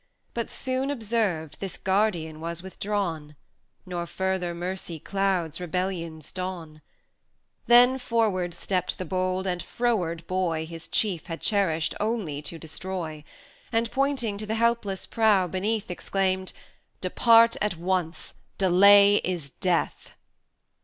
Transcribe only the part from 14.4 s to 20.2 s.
the helpless prow beneath, Exclaimed, "Depart at once! delay is death!"